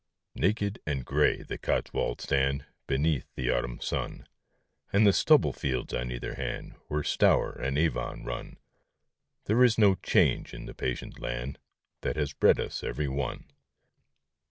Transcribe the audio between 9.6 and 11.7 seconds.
is no change in the patient land